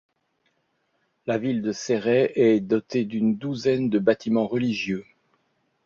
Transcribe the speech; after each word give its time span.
La 1.27 1.37
ville 1.37 1.61
de 1.61 1.71
Céret 1.71 2.31
est 2.33 2.59
dotée 2.59 3.05
d'une 3.05 3.37
douzaine 3.37 3.87
de 3.91 3.99
bâtiments 3.99 4.47
religieux. 4.47 5.05